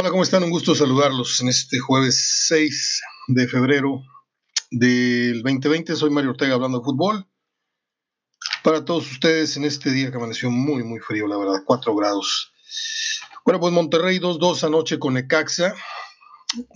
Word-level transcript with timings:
Hola, 0.00 0.08
¿cómo 0.08 0.22
están? 0.22 0.42
Un 0.44 0.50
gusto 0.50 0.74
saludarlos 0.74 1.42
en 1.42 1.48
este 1.48 1.78
jueves 1.78 2.46
6 2.46 3.02
de 3.28 3.46
febrero 3.46 4.00
del 4.70 5.42
2020. 5.42 5.94
Soy 5.94 6.08
Mario 6.08 6.30
Ortega 6.30 6.54
hablando 6.54 6.78
de 6.78 6.84
fútbol. 6.86 7.28
Para 8.64 8.82
todos 8.82 9.12
ustedes 9.12 9.58
en 9.58 9.66
este 9.66 9.90
día 9.90 10.10
que 10.10 10.16
amaneció 10.16 10.50
muy, 10.50 10.84
muy 10.84 11.00
frío, 11.00 11.26
la 11.26 11.36
verdad, 11.36 11.64
4 11.66 11.94
grados. 11.94 12.50
Bueno, 13.44 13.60
pues 13.60 13.74
Monterrey 13.74 14.18
2-2 14.18 14.64
anoche 14.64 14.98
con 14.98 15.12
Necaxa. 15.12 15.74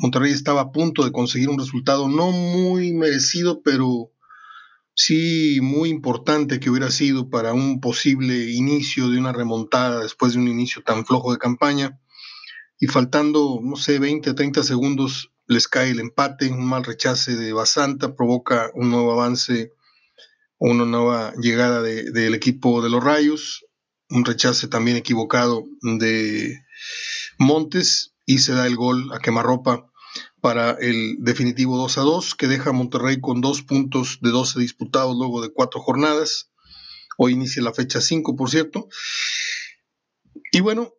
Monterrey 0.01 0.31
estaba 0.31 0.61
a 0.61 0.71
punto 0.71 1.03
de 1.03 1.11
conseguir 1.11 1.49
un 1.49 1.59
resultado 1.59 2.07
no 2.09 2.31
muy 2.31 2.93
merecido, 2.93 3.63
pero 3.63 4.13
sí 4.93 5.61
muy 5.63 5.89
importante 5.89 6.61
que 6.61 6.69
hubiera 6.69 6.91
sido 6.91 7.31
para 7.31 7.55
un 7.55 7.81
posible 7.81 8.51
inicio 8.51 9.09
de 9.09 9.19
una 9.19 9.33
remontada 9.33 10.01
después 10.01 10.35
de 10.35 10.41
un 10.41 10.49
inicio 10.49 10.83
tan 10.83 11.07
flojo 11.07 11.33
de 11.33 11.39
campaña 11.39 11.99
y 12.85 12.87
faltando, 12.87 13.61
no 13.63 13.77
sé, 13.77 13.99
20, 13.99 14.35
30 14.35 14.63
segundos 14.63 15.33
les 15.47 15.69
cae 15.69 15.89
el 15.89 16.01
empate, 16.01 16.51
un 16.51 16.67
mal 16.67 16.85
rechace 16.85 17.35
de 17.35 17.55
Basanta 17.55 18.15
provoca 18.15 18.71
un 18.75 18.91
nuevo 18.91 19.11
avance, 19.13 19.73
una 20.59 20.85
nueva 20.85 21.33
llegada 21.41 21.81
del 21.81 22.35
equipo 22.35 22.83
de 22.83 22.91
los 22.91 23.03
Rayos, 23.03 23.65
un 24.11 24.27
rechace 24.27 24.69
también 24.69 24.99
equivocado 24.99 25.65
de 25.81 26.61
Montes 27.39 28.17
y 28.27 28.41
se 28.41 28.53
da 28.53 28.67
el 28.67 28.77
gol 28.77 29.11
a 29.15 29.19
quemarropa 29.19 29.91
para 30.43 30.73
el 30.73 31.17
definitivo 31.21 31.79
2 31.79 31.97
a 31.97 32.03
2 32.03 32.35
que 32.35 32.49
deja 32.49 32.69
a 32.69 32.75
Monterrey 32.75 33.19
con 33.19 33.41
dos 33.41 33.63
puntos 33.63 34.19
de 34.21 34.29
12 34.29 34.61
disputados 34.61 35.17
luego 35.17 35.41
de 35.41 35.51
cuatro 35.51 35.81
jornadas. 35.81 36.51
Hoy 37.17 37.33
inicia 37.33 37.63
la 37.63 37.73
fecha 37.73 38.03
5, 38.03 38.37
por 38.37 38.51
cierto. 38.51 38.89
Y 40.53 40.61
bueno, 40.61 40.93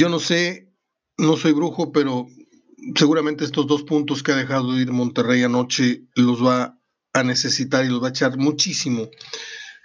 yo 0.00 0.08
no 0.08 0.18
sé, 0.18 0.72
no 1.18 1.36
soy 1.36 1.52
brujo, 1.52 1.92
pero 1.92 2.26
seguramente 2.96 3.44
estos 3.44 3.66
dos 3.66 3.82
puntos 3.82 4.22
que 4.22 4.32
ha 4.32 4.36
dejado 4.36 4.72
de 4.72 4.80
ir 4.80 4.92
Monterrey 4.92 5.42
anoche 5.42 6.04
los 6.14 6.42
va 6.42 6.80
a 7.12 7.22
necesitar 7.22 7.84
y 7.84 7.88
los 7.90 8.02
va 8.02 8.06
a 8.06 8.10
echar 8.10 8.38
muchísimo 8.38 9.10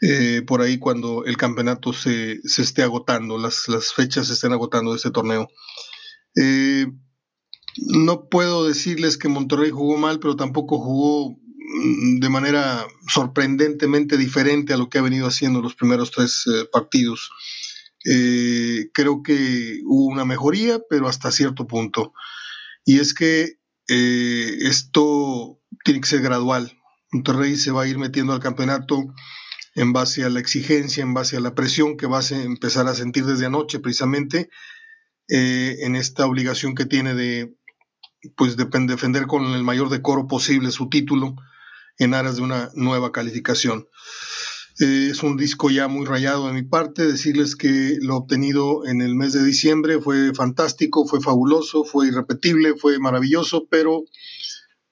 eh, 0.02 0.41
por 0.47 0.61
ahí 0.61 0.77
cuando 0.77 1.25
el 1.25 1.35
campeonato 1.35 1.91
se, 1.91 2.39
esté 2.45 2.81
agotando, 2.81 3.38
las, 3.38 3.67
las, 3.67 3.91
fechas 3.91 4.27
se 4.27 4.33
estén 4.35 4.53
agotando 4.53 4.91
de 4.91 4.97
este 4.97 5.11
torneo. 5.11 5.49
Eh, 6.38 6.88
no 7.75 8.29
puedo 8.29 8.66
decirles 8.66 9.17
que 9.17 9.27
Monterrey 9.27 9.72
jugó 9.72 9.97
mal, 9.97 10.22
pero 10.22 10.38
tampoco 10.38 10.79
jugó 10.79 11.31
mm, 11.31 12.19
de 12.22 12.29
manera 12.29 12.88
sorprendentemente 13.13 14.16
diferente 14.16 14.72
a 14.72 14.77
lo 14.77 14.89
que 14.89 15.00
ha 15.00 15.02
venido 15.02 15.27
haciendo 15.27 15.61
los 15.61 15.75
primeros 15.75 16.11
tres 16.11 16.45
eh, 16.47 16.69
partidos. 16.72 17.29
Eh, 18.06 18.89
creo 18.94 19.23
que 19.23 19.81
hubo 19.86 20.06
una 20.06 20.25
mejoría, 20.25 20.80
pero 20.89 21.08
hasta 21.08 21.31
cierto 21.31 21.67
punto. 21.67 22.14
Y 22.86 23.00
es 23.00 23.14
que 23.14 23.58
eh, 23.88 24.58
esto 24.62 25.59
tiene 25.84 26.02
que 26.02 26.08
ser 26.08 26.22
gradual. 26.22 26.80
Monterrey 27.12 27.58
se 27.58 27.72
va 27.72 27.84
a 27.84 27.88
ir 27.88 27.97
metiendo 27.97 28.34
al 28.34 28.39
campeonato 28.39 29.14
en 29.73 29.92
base 29.92 30.23
a 30.23 30.30
la 30.30 30.39
exigencia, 30.39 31.03
en 31.03 31.14
base 31.14 31.38
a 31.38 31.42
la 31.42 31.56
presión 31.56 31.97
que 31.97 32.08
va 32.08 32.20
a 32.20 32.28
empezar 32.30 32.88
a 32.88 32.95
sentir 32.95 33.25
desde 33.25 33.45
anoche, 33.45 33.80
precisamente 33.80 34.50
eh, 35.28 35.78
en 35.81 35.95
esta 35.95 36.25
obligación 36.25 36.75
que 36.75 36.86
tiene 36.86 37.14
de, 37.16 37.56
pues, 38.38 38.56
de 38.56 38.66
defender 38.66 39.28
con 39.28 39.53
el 39.53 39.64
mayor 39.64 39.90
decoro 39.90 40.28
posible 40.28 40.72
su 40.72 40.90
título 40.90 41.36
en 41.97 42.14
aras 42.14 42.36
de 42.36 42.44
una 42.44 42.69
nueva 42.75 43.12
calificación. 43.12 43.88
Eh, 44.80 45.08
es 45.12 45.23
un 45.23 45.38
disco 45.38 45.70
ya 45.70 45.88
muy 45.88 46.06
rayado 46.06 46.48
de 46.48 46.54
mi 46.54 46.64
parte. 46.64 47.06
Decirles 47.06 47.56
que 47.56 47.98
lo 48.02 48.18
obtenido 48.18 48.86
en 48.86 49.02
el 49.02 49.16
mes 49.16 49.34
de 49.34 49.44
diciembre 49.44 50.02
fue 50.02 50.34
fantástico, 50.34 51.06
fue 51.08 51.22
fabuloso, 51.22 51.84
fue 51.86 52.08
irrepetible, 52.08 52.76
fue 52.76 53.00
maravilloso, 53.00 53.68
pero 53.70 54.03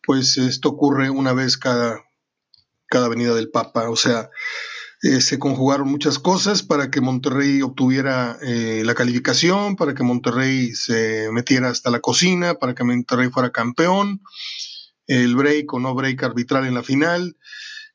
pues 0.05 0.37
esto 0.37 0.69
ocurre 0.69 1.09
una 1.09 1.33
vez 1.33 1.57
cada, 1.57 2.01
cada 2.87 3.09
venida 3.09 3.33
del 3.35 3.49
Papa. 3.49 3.89
O 3.89 3.95
sea, 3.95 4.29
eh, 5.01 5.19
se 5.19 5.37
conjugaron 5.37 5.89
muchas 5.89 6.17
cosas 6.17 6.63
para 6.63 6.89
que 6.89 7.01
Monterrey 7.01 7.61
obtuviera 7.61 8.37
eh, 8.41 8.83
la 8.85 8.95
calificación, 8.95 9.75
para 9.75 9.93
que 9.93 10.03
Monterrey 10.03 10.73
se 10.75 11.29
metiera 11.33 11.69
hasta 11.69 11.89
la 11.89 11.99
cocina, 11.99 12.53
para 12.53 12.73
que 12.73 12.85
Monterrey 12.85 13.29
fuera 13.29 13.51
campeón, 13.51 14.21
el 15.07 15.35
break 15.35 15.73
o 15.73 15.79
no 15.79 15.93
break 15.93 16.23
arbitral 16.23 16.65
en 16.65 16.73
la 16.73 16.83
final. 16.83 17.35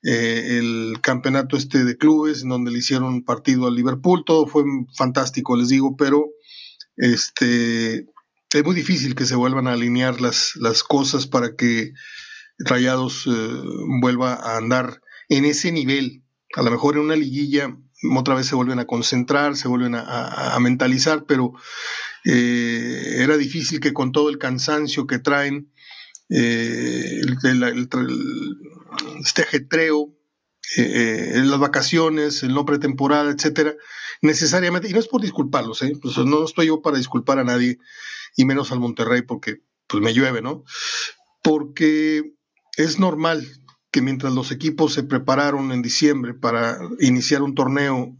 Eh, 0.02 0.58
el 0.58 1.00
campeonato 1.02 1.56
este 1.56 1.84
de 1.84 1.96
clubes, 1.96 2.42
en 2.42 2.50
donde 2.50 2.70
le 2.70 2.78
hicieron 2.78 3.24
partido 3.24 3.66
al 3.66 3.74
Liverpool, 3.74 4.22
todo 4.24 4.46
fue 4.46 4.64
fantástico, 4.96 5.56
les 5.56 5.68
digo, 5.68 5.96
pero 5.96 6.26
este, 6.96 8.06
es 8.50 8.64
muy 8.64 8.74
difícil 8.74 9.14
que 9.14 9.26
se 9.26 9.36
vuelvan 9.36 9.66
a 9.66 9.72
alinear 9.72 10.20
las, 10.20 10.52
las 10.56 10.82
cosas 10.82 11.26
para 11.26 11.56
que 11.56 11.92
Rayados 12.58 13.26
eh, 13.26 13.62
vuelva 14.00 14.34
a 14.34 14.56
andar 14.56 15.00
en 15.28 15.44
ese 15.44 15.72
nivel. 15.72 16.22
A 16.56 16.62
lo 16.62 16.70
mejor 16.70 16.96
en 16.96 17.02
una 17.02 17.16
liguilla 17.16 17.76
otra 18.16 18.34
vez 18.34 18.46
se 18.46 18.54
vuelven 18.54 18.78
a 18.78 18.86
concentrar, 18.86 19.56
se 19.56 19.68
vuelven 19.68 19.94
a, 19.96 20.56
mentalizar, 20.60 21.24
pero 21.26 21.52
eh, 22.24 23.16
era 23.18 23.36
difícil 23.36 23.80
que 23.80 23.92
con 23.92 24.12
todo 24.12 24.28
el 24.28 24.38
cansancio 24.38 25.06
que 25.06 25.18
traen, 25.18 25.72
eh, 26.30 27.20
el, 27.44 27.88
este 29.20 29.42
ajetreo, 29.42 30.14
eh, 30.76 31.32
eh 31.34 31.42
las 31.44 31.58
vacaciones, 31.58 32.42
el 32.42 32.54
no 32.54 32.64
pretemporada, 32.64 33.30
etcétera, 33.30 33.74
necesariamente, 34.22 34.88
y 34.88 34.92
no 34.92 34.98
es 34.98 35.08
por 35.08 35.22
disculparlos, 35.22 35.82
¿eh? 35.82 35.92
pues 36.00 36.16
no 36.18 36.44
estoy 36.44 36.66
yo 36.66 36.82
para 36.82 36.98
disculpar 36.98 37.38
a 37.38 37.44
nadie, 37.44 37.78
y 38.36 38.44
menos 38.44 38.72
al 38.72 38.80
Monterrey, 38.80 39.22
porque 39.22 39.62
pues 39.86 40.02
me 40.02 40.12
llueve, 40.12 40.42
¿no? 40.42 40.64
Porque 41.42 42.34
es 42.76 42.98
normal 42.98 43.46
que 43.90 44.02
mientras 44.02 44.34
los 44.34 44.52
equipos 44.52 44.92
se 44.92 45.02
prepararon 45.02 45.72
en 45.72 45.80
diciembre 45.80 46.34
para 46.34 46.78
iniciar 47.00 47.42
un 47.42 47.54
torneo, 47.54 48.14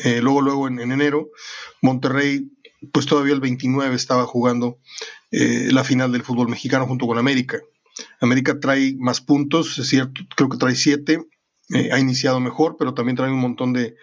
eh, 0.00 0.20
luego, 0.20 0.42
luego 0.42 0.68
en, 0.68 0.80
enero, 0.80 1.30
Monterrey, 1.80 2.50
pues 2.92 3.06
todavía 3.06 3.32
el 3.32 3.40
29 3.40 3.94
estaba 3.94 4.26
jugando 4.26 4.78
la 5.30 5.82
final 5.82 6.12
del 6.12 6.22
fútbol 6.22 6.48
mexicano 6.48 6.86
junto 6.86 7.08
con 7.08 7.18
América. 7.18 7.58
América 8.20 8.58
trae 8.60 8.96
más 8.98 9.20
puntos, 9.20 9.78
es 9.78 9.88
cierto, 9.88 10.22
creo 10.36 10.48
que 10.48 10.58
trae 10.58 10.74
siete, 10.74 11.24
eh, 11.70 11.90
ha 11.92 11.98
iniciado 11.98 12.40
mejor, 12.40 12.76
pero 12.78 12.94
también 12.94 13.16
trae 13.16 13.30
un 13.30 13.40
montón 13.40 13.72
de, 13.72 13.96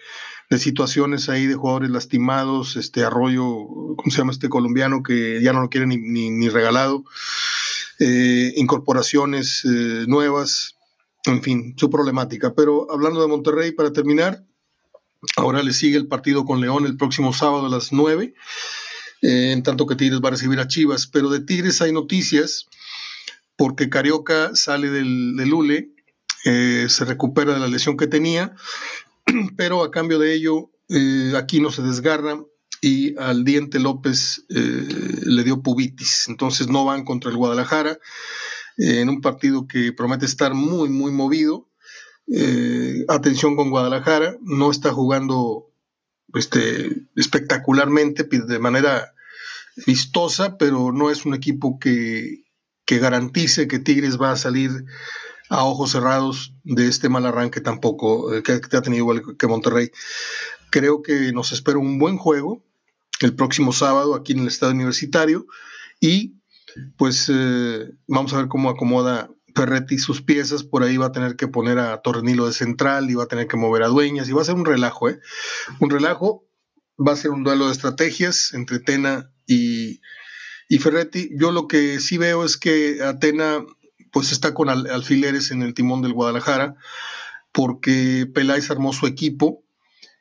situaciones 0.58 1.30
ahí 1.30 1.46
de 1.46 1.54
jugadores 1.54 1.88
lastimados, 1.88 2.76
este 2.76 3.04
Arroyo, 3.04 3.44
¿cómo 3.96 4.10
se 4.10 4.18
llama 4.18 4.32
este 4.32 4.50
colombiano 4.50 5.02
que 5.02 5.40
ya 5.42 5.54
no 5.54 5.62
lo 5.62 5.70
quiere 5.70 5.86
ni, 5.86 6.48
regalado? 6.50 7.04
Eh, 7.98 8.52
incorporaciones 8.56 9.64
eh, 9.64 10.04
nuevas, 10.08 10.76
en 11.24 11.42
fin, 11.42 11.74
su 11.78 11.88
problemática. 11.88 12.54
Pero 12.54 12.86
hablando 12.92 13.22
de 13.22 13.28
Monterrey, 13.28 13.72
para 13.72 13.94
terminar, 13.94 14.44
ahora 15.36 15.62
le 15.62 15.72
sigue 15.72 15.96
el 15.96 16.06
partido 16.06 16.44
con 16.44 16.60
León 16.60 16.84
el 16.84 16.98
próximo 16.98 17.32
sábado 17.32 17.64
a 17.64 17.70
las 17.70 17.90
9, 17.90 18.34
en 19.22 19.62
tanto 19.62 19.86
que 19.86 19.96
Tigres 19.96 20.20
va 20.22 20.28
a 20.28 20.32
recibir 20.32 20.60
a 20.60 20.68
Chivas, 20.68 21.06
pero 21.06 21.30
de 21.30 21.40
Tigres 21.40 21.80
hay 21.80 21.92
noticias 21.92 22.66
porque 23.56 23.88
Carioca 23.88 24.54
sale 24.54 24.90
del, 24.90 25.36
del 25.36 25.54
ULE, 25.54 25.92
eh, 26.44 26.86
se 26.88 27.04
recupera 27.04 27.54
de 27.54 27.60
la 27.60 27.68
lesión 27.68 27.96
que 27.96 28.08
tenía, 28.08 28.54
pero 29.56 29.84
a 29.84 29.90
cambio 29.90 30.18
de 30.18 30.34
ello, 30.34 30.70
eh, 30.88 31.34
aquí 31.36 31.60
no 31.60 31.70
se 31.70 31.82
desgarra 31.82 32.42
y 32.80 33.16
al 33.16 33.44
Diente 33.44 33.78
López 33.78 34.44
eh, 34.48 35.20
le 35.24 35.44
dio 35.44 35.62
pubitis, 35.62 36.26
entonces 36.28 36.68
no 36.68 36.84
van 36.84 37.04
contra 37.04 37.30
el 37.30 37.36
Guadalajara 37.36 37.98
en 38.76 39.08
un 39.08 39.20
partido 39.20 39.68
que 39.68 39.92
promete 39.92 40.24
estar 40.24 40.54
muy, 40.54 40.88
muy 40.88 41.12
movido. 41.12 41.68
atención 43.08 43.54
con 43.54 43.70
Guadalajara, 43.70 44.36
no 44.40 44.70
está 44.70 44.92
jugando 44.92 45.70
este, 46.34 47.06
espectacularmente, 47.14 48.24
de 48.24 48.58
manera 48.58 49.14
vistosa, 49.86 50.56
pero 50.58 50.90
no 50.90 51.10
es 51.10 51.24
un 51.24 51.34
equipo 51.34 51.78
que, 51.78 52.41
que 52.92 52.98
garantice 52.98 53.68
que 53.68 53.78
Tigres 53.78 54.20
va 54.20 54.32
a 54.32 54.36
salir 54.36 54.84
a 55.48 55.64
ojos 55.64 55.92
cerrados 55.92 56.52
de 56.62 56.88
este 56.88 57.08
mal 57.08 57.24
arranque 57.24 57.62
tampoco 57.62 58.34
eh, 58.34 58.42
que, 58.42 58.52
ha 58.52 58.82
tenido 58.82 58.98
igual 58.98 59.22
que 59.38 59.46
Monterrey. 59.46 59.90
Creo 60.68 61.00
que 61.00 61.32
nos 61.32 61.52
espera 61.52 61.78
un 61.78 61.98
buen 61.98 62.18
juego 62.18 62.62
el 63.20 63.34
próximo 63.34 63.72
sábado 63.72 64.14
aquí 64.14 64.34
en 64.34 64.40
el 64.40 64.48
Estado 64.48 64.72
Universitario 64.72 65.46
y 66.00 66.34
pues 66.98 67.30
eh, 67.32 67.88
vamos 68.08 68.34
a 68.34 68.36
ver 68.36 68.48
cómo 68.48 68.68
acomoda 68.68 69.30
Ferretti 69.54 69.96
sus 69.96 70.20
piezas, 70.20 70.62
por 70.62 70.82
ahí 70.82 70.98
va 70.98 71.06
a 71.06 71.12
tener 71.12 71.36
que 71.36 71.48
poner 71.48 71.78
a 71.78 72.02
Tornilo 72.02 72.46
de 72.46 72.52
central 72.52 73.08
y 73.08 73.14
va 73.14 73.24
a 73.24 73.28
tener 73.28 73.46
que 73.46 73.56
mover 73.56 73.84
a 73.84 73.88
Dueñas 73.88 74.28
y 74.28 74.32
va 74.32 74.42
a 74.42 74.44
ser 74.44 74.54
un 74.54 74.66
relajo, 74.66 75.08
¿eh? 75.08 75.18
Un 75.80 75.88
relajo, 75.88 76.44
va 76.98 77.12
a 77.12 77.16
ser 77.16 77.30
un 77.30 77.42
duelo 77.42 77.68
de 77.68 77.72
estrategias 77.72 78.52
entre 78.52 78.80
Tena 78.80 79.30
y, 79.46 80.00
y 80.72 80.78
Ferretti, 80.78 81.28
yo 81.34 81.52
lo 81.52 81.68
que 81.68 82.00
sí 82.00 82.16
veo 82.16 82.46
es 82.46 82.56
que 82.56 83.02
Atena 83.04 83.62
pues 84.10 84.32
está 84.32 84.54
con 84.54 84.70
alfileres 84.70 85.50
en 85.50 85.60
el 85.60 85.74
timón 85.74 86.00
del 86.00 86.14
Guadalajara, 86.14 86.76
porque 87.52 88.26
Peláez 88.32 88.70
armó 88.70 88.94
su 88.94 89.06
equipo 89.06 89.62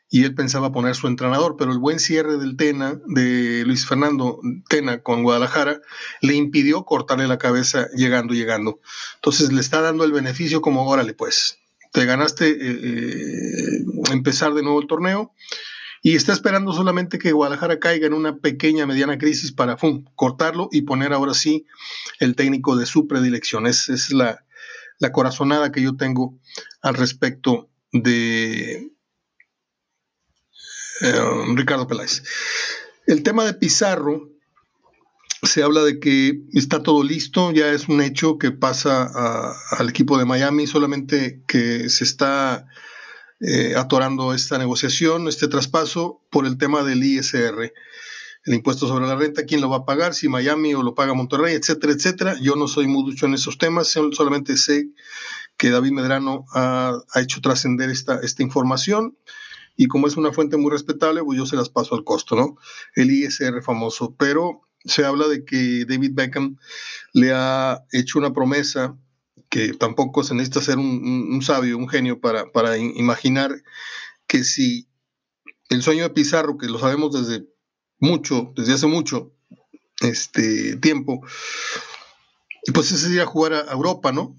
y 0.09 0.25
él 0.25 0.35
pensaba 0.35 0.73
poner 0.73 0.95
su 0.95 1.07
entrenador, 1.07 1.55
pero 1.57 1.71
el 1.71 1.77
buen 1.79 1.99
cierre 1.99 2.37
del 2.37 2.57
Tena, 2.57 2.99
de 3.05 3.63
Luis 3.65 3.87
Fernando 3.87 4.41
Tena 4.67 5.01
con 5.01 5.23
Guadalajara, 5.23 5.79
le 6.19 6.33
impidió 6.33 6.83
cortarle 6.83 7.29
la 7.29 7.37
cabeza 7.37 7.87
llegando, 7.95 8.33
llegando. 8.33 8.81
Entonces 9.15 9.53
le 9.53 9.61
está 9.61 9.79
dando 9.79 10.03
el 10.03 10.11
beneficio 10.11 10.61
como, 10.61 10.85
órale 10.85 11.13
pues, 11.13 11.59
te 11.93 12.03
ganaste 12.03 12.49
eh, 12.49 12.57
eh, 12.59 13.85
empezar 14.11 14.53
de 14.53 14.63
nuevo 14.63 14.81
el 14.81 14.87
torneo 14.87 15.33
y 16.01 16.15
está 16.15 16.33
esperando 16.33 16.73
solamente 16.73 17.19
que 17.19 17.31
Guadalajara 17.31 17.79
caiga 17.79 18.07
en 18.07 18.13
una 18.13 18.37
pequeña, 18.37 18.87
mediana 18.87 19.17
crisis 19.17 19.51
para 19.51 19.77
cortarlo 20.15 20.67
y 20.71 20.81
poner 20.81 21.13
ahora 21.13 21.33
sí 21.33 21.65
el 22.19 22.35
técnico 22.35 22.75
de 22.75 22.87
su 22.87 23.07
predilección. 23.07 23.67
Esa 23.67 23.93
es 23.93 24.11
la, 24.11 24.43
la 24.97 25.11
corazonada 25.11 25.71
que 25.71 25.81
yo 25.81 25.95
tengo 25.95 26.39
al 26.81 26.95
respecto 26.95 27.69
de 27.91 28.91
eh, 31.01 31.21
Ricardo 31.55 31.87
Peláez. 31.87 32.23
El 33.05 33.21
tema 33.21 33.45
de 33.45 33.53
Pizarro, 33.53 34.29
se 35.43 35.63
habla 35.63 35.81
de 35.81 35.99
que 35.99 36.43
está 36.53 36.83
todo 36.83 37.03
listo, 37.03 37.51
ya 37.51 37.71
es 37.71 37.89
un 37.89 38.01
hecho 38.01 38.37
que 38.37 38.51
pasa 38.51 39.55
al 39.71 39.89
equipo 39.89 40.17
de 40.19 40.25
Miami, 40.25 40.67
solamente 40.67 41.41
que 41.47 41.89
se 41.89 42.03
está 42.03 42.67
eh, 43.41 43.73
atorando 43.75 44.33
esta 44.33 44.57
negociación, 44.57 45.27
este 45.27 45.47
traspaso 45.47 46.21
por 46.29 46.45
el 46.45 46.57
tema 46.57 46.83
del 46.83 47.03
ISR, 47.03 47.73
el 48.43 48.53
impuesto 48.53 48.87
sobre 48.87 49.07
la 49.07 49.15
renta, 49.15 49.45
quién 49.45 49.61
lo 49.61 49.69
va 49.69 49.77
a 49.77 49.85
pagar, 49.85 50.13
si 50.13 50.29
Miami 50.29 50.73
o 50.73 50.83
lo 50.83 50.95
paga 50.95 51.13
Monterrey, 51.13 51.55
etcétera, 51.55 51.93
etcétera. 51.93 52.35
Yo 52.41 52.55
no 52.55 52.67
soy 52.67 52.87
mucho 52.87 53.25
en 53.25 53.33
esos 53.33 53.57
temas, 53.57 53.87
solamente 53.87 54.57
sé 54.57 54.89
que 55.57 55.69
David 55.69 55.91
Medrano 55.91 56.45
ha, 56.53 56.93
ha 57.13 57.21
hecho 57.21 57.41
trascender 57.41 57.89
esta, 57.89 58.19
esta 58.21 58.43
información 58.43 59.17
y 59.75 59.87
como 59.87 60.07
es 60.07 60.17
una 60.17 60.31
fuente 60.31 60.57
muy 60.57 60.71
respetable, 60.71 61.23
pues 61.23 61.37
yo 61.37 61.45
se 61.45 61.55
las 61.55 61.69
paso 61.69 61.95
al 61.95 62.03
costo, 62.03 62.35
¿no? 62.35 62.57
El 62.95 63.11
ISR 63.11 63.61
famoso, 63.63 64.15
pero 64.17 64.61
se 64.85 65.05
habla 65.05 65.27
de 65.27 65.45
que 65.45 65.85
David 65.87 66.11
Beckham 66.13 66.57
le 67.13 67.31
ha 67.33 67.83
hecho 67.91 68.19
una 68.19 68.33
promesa 68.33 68.97
que 69.51 69.73
tampoco 69.73 70.23
se 70.23 70.33
necesita 70.33 70.61
ser 70.61 70.77
un, 70.77 71.41
sabio, 71.43 71.77
un 71.77 71.89
genio 71.89 72.21
para, 72.21 72.51
para 72.53 72.77
imaginar 72.77 73.51
que 74.25 74.45
si 74.45 74.87
el 75.69 75.83
sueño 75.83 76.03
de 76.03 76.09
Pizarro, 76.11 76.57
que 76.57 76.67
lo 76.67 76.79
sabemos 76.79 77.11
desde 77.11 77.45
mucho, 77.99 78.53
desde 78.55 78.73
hace 78.73 78.87
mucho 78.87 79.33
este, 79.99 80.77
tiempo, 80.77 81.21
pues 82.73 82.93
ese 82.93 83.11
ir 83.11 83.19
a 83.19 83.25
jugar 83.25 83.53
a 83.53 83.73
Europa, 83.73 84.13
¿no? 84.13 84.35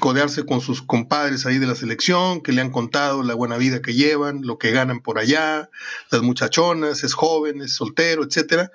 codearse 0.00 0.44
con 0.44 0.60
sus 0.60 0.82
compadres 0.82 1.46
ahí 1.46 1.58
de 1.58 1.66
la 1.66 1.76
selección, 1.76 2.42
que 2.42 2.52
le 2.52 2.60
han 2.60 2.70
contado 2.70 3.22
la 3.22 3.34
buena 3.34 3.56
vida 3.56 3.80
que 3.80 3.94
llevan, 3.94 4.42
lo 4.42 4.58
que 4.58 4.72
ganan 4.72 5.00
por 5.00 5.18
allá, 5.18 5.70
las 6.10 6.22
muchachonas, 6.22 7.04
es 7.04 7.14
joven, 7.14 7.62
es 7.62 7.76
soltero, 7.76 8.24
etcétera. 8.24 8.72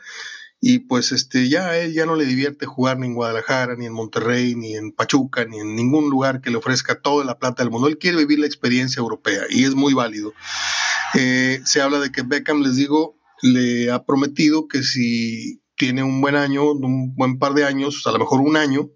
Y 0.64 0.80
pues 0.80 1.12
este, 1.12 1.50
ya 1.50 1.70
a 1.70 1.78
él 1.80 1.94
ya 1.94 2.06
no 2.06 2.16
le 2.16 2.24
divierte 2.24 2.68
jugar 2.68 3.00
ni 3.00 3.08
en 3.08 3.16
Guadalajara, 3.16 3.76
ni 3.76 3.88
en 3.88 3.94
Monterrey, 3.94 4.54
ni 4.54 4.76
en 4.76 4.92
Pachuca, 4.92 5.44
ni 5.44 5.60
en 5.60 5.76
ningún 5.76 6.12
lugar 6.12 6.40
que 6.40 6.52
le 6.52 6.58
ofrezca 6.58 7.02
toda 7.02 7.26
la 7.26 7.40
plata 7.40 7.64
del 7.64 7.72
mundo. 7.72 7.88
Él 7.88 7.98
quiere 7.98 8.18
vivir 8.18 8.40
la 8.40 8.46
experiencia 8.46 9.00
europea 9.00 9.42
y 9.50 9.64
es 9.64 9.74
muy 9.74 9.96
válido. 9.96 10.34
Eh, 11.16 11.62
se 11.66 11.82
habla 11.82 12.00
de 12.00 12.12
que 12.12 12.22
Beckham, 12.22 12.62
les 12.62 12.76
digo, 12.76 13.18
le 13.42 13.90
ha 13.90 14.06
prometido 14.06 14.68
que 14.68 14.84
si 14.84 15.64
tiene 15.76 16.04
un 16.04 16.22
buen 16.22 16.36
año, 16.36 16.74
un 16.74 17.16
buen 17.16 17.40
par 17.40 17.56
de 17.56 17.66
años, 17.66 18.04
a 18.06 18.12
lo 18.12 18.20
mejor 18.20 18.42
un 18.42 18.56
año, 18.56 18.92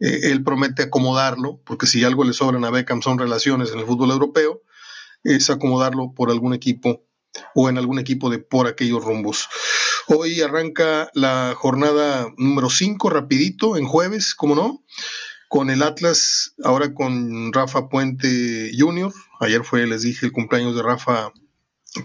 eh, 0.00 0.30
él 0.30 0.42
promete 0.42 0.84
acomodarlo, 0.84 1.60
porque 1.66 1.86
si 1.86 2.04
algo 2.04 2.24
le 2.24 2.32
sobran 2.32 2.64
a 2.64 2.70
Beckham 2.70 3.02
son 3.02 3.18
relaciones 3.18 3.70
en 3.70 3.80
el 3.80 3.84
fútbol 3.84 4.12
europeo, 4.12 4.62
es 5.24 5.50
acomodarlo 5.50 6.14
por 6.14 6.30
algún 6.30 6.54
equipo 6.54 7.06
o 7.54 7.68
en 7.68 7.76
algún 7.76 7.98
equipo 7.98 8.30
de 8.30 8.38
por 8.38 8.66
aquellos 8.66 9.04
rumbos. 9.04 9.48
Hoy 10.08 10.40
arranca 10.40 11.10
la 11.14 11.54
jornada 11.56 12.32
número 12.36 12.70
5, 12.70 13.10
rapidito, 13.10 13.76
en 13.76 13.86
jueves, 13.86 14.34
como 14.34 14.54
no, 14.54 14.84
con 15.48 15.68
el 15.68 15.82
Atlas, 15.82 16.54
ahora 16.62 16.94
con 16.94 17.52
Rafa 17.52 17.88
Puente 17.88 18.70
Jr. 18.76 19.12
Ayer 19.40 19.64
fue, 19.64 19.86
les 19.86 20.02
dije, 20.02 20.26
el 20.26 20.32
cumpleaños 20.32 20.76
de 20.76 20.82
Rafa 20.82 21.32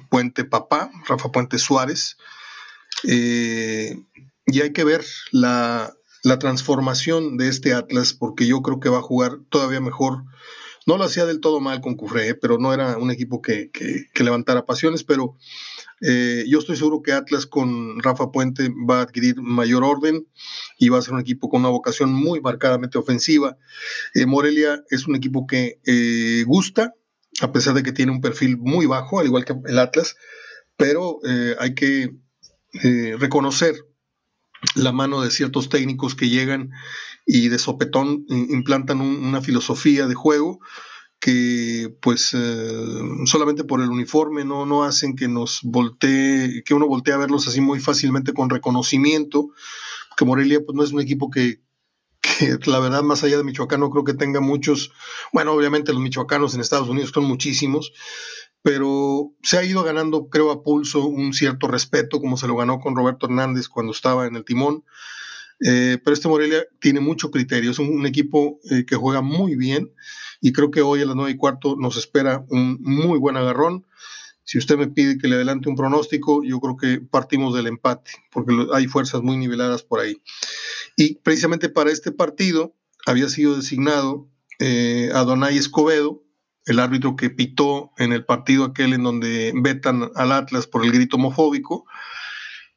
Puente 0.09 0.45
Papá, 0.45 0.89
Rafa 1.07 1.31
Puente 1.31 1.59
Suárez. 1.59 2.17
Eh, 3.03 3.99
y 4.47 4.61
hay 4.61 4.73
que 4.73 4.83
ver 4.83 5.05
la, 5.31 5.93
la 6.23 6.39
transformación 6.39 7.37
de 7.37 7.49
este 7.49 7.73
Atlas, 7.73 8.13
porque 8.13 8.47
yo 8.47 8.61
creo 8.61 8.79
que 8.79 8.89
va 8.89 8.99
a 8.99 9.03
jugar 9.03 9.39
todavía 9.49 9.81
mejor. 9.81 10.23
No 10.85 10.97
lo 10.97 11.03
hacía 11.03 11.25
del 11.25 11.39
todo 11.39 11.59
mal 11.59 11.81
con 11.81 11.95
Cufré, 11.95 12.29
¿eh? 12.29 12.35
pero 12.35 12.57
no 12.57 12.73
era 12.73 12.97
un 12.97 13.11
equipo 13.11 13.41
que, 13.41 13.69
levantara 14.15 14.65
pasiones, 14.65 15.03
pero 15.03 15.37
eh, 16.01 16.45
yo 16.47 16.59
estoy 16.59 16.75
seguro 16.75 17.01
que 17.01 17.13
Atlas 17.13 17.45
con 17.45 18.01
Rafa 18.01 18.31
Puente 18.31 18.69
va 18.89 18.99
a 18.99 19.03
adquirir 19.03 19.41
mayor 19.41 19.83
orden 19.83 20.27
y 20.77 20.89
va 20.89 20.97
a 20.97 21.01
ser 21.01 21.13
un 21.13 21.19
equipo 21.19 21.49
con 21.49 21.61
una 21.61 21.69
vocación 21.69 22.11
muy 22.11 22.41
marcadamente 22.41 22.97
ofensiva. 22.97 23.57
Eh, 24.13 24.25
Morelia 24.25 24.83
es 24.89 25.07
un 25.07 25.15
equipo 25.15 25.45
que 25.45 25.79
gusta, 26.47 26.93
a 27.41 27.51
pesar 27.51 27.73
de 27.75 27.83
que 27.83 27.91
tiene 27.91 28.11
un 28.11 28.21
perfil 28.21 28.57
muy 28.57 28.85
bajo, 28.85 29.19
al 29.19 29.27
igual 29.27 29.45
que 29.45 29.55
el 29.65 29.79
Atlas, 29.79 30.15
pero 30.77 31.19
hay 31.59 31.75
que 31.75 32.15
reconocer 33.19 33.75
la 34.75 34.91
mano 34.91 35.21
de 35.21 35.31
ciertos 35.31 35.69
técnicos 35.69 36.15
que 36.15 36.29
llegan 36.29 36.71
y 37.25 37.49
de 37.49 37.59
sopetón 37.59 38.25
implantan 38.27 39.01
una 39.01 39.41
filosofía 39.41 40.07
de 40.07 40.15
juego 40.15 40.59
que 41.21 41.95
pues 42.01 42.33
eh, 42.33 42.99
solamente 43.25 43.63
por 43.63 43.79
el 43.79 43.89
uniforme 43.89 44.43
no, 44.43 44.65
no 44.65 44.83
hacen 44.83 45.15
que 45.15 45.27
nos 45.27 45.59
voltee, 45.63 46.63
que 46.65 46.73
uno 46.73 46.87
voltee 46.87 47.13
a 47.13 47.17
verlos 47.17 47.47
así 47.47 47.61
muy 47.61 47.79
fácilmente 47.79 48.33
con 48.33 48.49
reconocimiento, 48.49 49.51
que 50.17 50.25
Morelia 50.25 50.61
pues 50.65 50.75
no 50.75 50.83
es 50.83 50.91
un 50.91 50.99
equipo 50.99 51.29
que, 51.29 51.61
que 52.21 52.57
la 52.65 52.79
verdad 52.79 53.03
más 53.03 53.23
allá 53.23 53.37
de 53.37 53.43
Michoacán 53.43 53.81
no 53.81 53.91
creo 53.91 54.03
que 54.03 54.15
tenga 54.15 54.41
muchos, 54.41 54.91
bueno 55.31 55.53
obviamente 55.53 55.93
los 55.93 56.01
michoacanos 56.01 56.55
en 56.55 56.61
Estados 56.61 56.89
Unidos 56.89 57.11
son 57.13 57.25
muchísimos, 57.25 57.93
pero 58.63 59.31
se 59.43 59.59
ha 59.59 59.63
ido 59.63 59.83
ganando, 59.83 60.27
creo, 60.27 60.51
a 60.51 60.63
pulso 60.63 61.05
un 61.05 61.33
cierto 61.33 61.67
respeto, 61.67 62.19
como 62.19 62.35
se 62.35 62.47
lo 62.47 62.55
ganó 62.55 62.79
con 62.79 62.95
Roberto 62.95 63.27
Hernández 63.27 63.67
cuando 63.67 63.91
estaba 63.91 64.25
en 64.25 64.35
el 64.35 64.45
timón. 64.45 64.83
Eh, 65.63 65.99
pero 66.03 66.13
este 66.13 66.27
Morelia 66.27 66.65
tiene 66.79 66.99
mucho 66.99 67.29
criterio, 67.29 67.71
es 67.71 67.79
un, 67.79 68.05
equipo 68.05 68.59
eh, 68.71 68.85
que 68.85 68.95
juega 68.95 69.21
muy 69.21 69.55
bien 69.55 69.93
y 70.41 70.53
creo 70.53 70.71
que 70.71 70.81
hoy 70.81 71.01
a 71.01 71.05
las 71.05 71.15
nueve 71.15 71.31
y 71.31 71.37
cuarto 71.37 71.75
nos 71.77 71.97
espera 71.97 72.43
un 72.49 72.79
muy 72.81 73.19
buen 73.19 73.37
agarrón. 73.37 73.85
Si 74.43 74.57
usted 74.57 74.75
me 74.75 74.87
pide 74.87 75.19
que 75.19 75.27
le 75.27 75.35
adelante 75.35 75.69
un 75.69 75.75
pronóstico, 75.75 76.43
yo 76.43 76.59
creo 76.59 76.75
que 76.75 76.99
partimos 76.99 77.53
del 77.53 77.67
empate, 77.67 78.11
porque 78.31 78.53
hay 78.73 78.87
fuerzas 78.87 79.21
muy 79.21 79.37
niveladas 79.37 79.83
por 79.83 79.99
ahí. 79.99 80.21
Y 80.97 81.15
precisamente 81.15 81.69
para 81.69 81.91
este 81.91 82.11
partido 82.11 82.75
había 83.05 83.29
sido 83.29 83.55
designado 83.55 84.27
eh, 84.59 85.11
Adonai 85.13 85.57
Escobedo, 85.57 86.23
el 86.65 86.79
árbitro 86.79 87.15
que 87.15 87.29
pitó 87.29 87.91
en 87.97 88.13
el 88.13 88.25
partido 88.25 88.65
aquel 88.65 88.93
en 88.93 89.03
donde 89.03 89.53
vetan 89.55 90.11
al 90.15 90.31
Atlas 90.31 90.67
por 90.67 90.83
el 90.83 90.91
grito 90.91 91.17
homofóbico 91.17 91.85